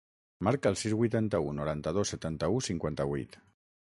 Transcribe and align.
Marca 0.45 0.71
el 0.73 0.77
sis, 0.83 0.95
vuitanta-u, 1.01 1.51
noranta-dos, 1.59 2.13
setanta-u, 2.15 2.57
cinquanta-vuit. 2.69 3.41